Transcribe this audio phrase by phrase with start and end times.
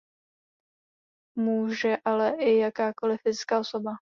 [1.37, 3.91] Může ale i jakákoli fyzická osoba.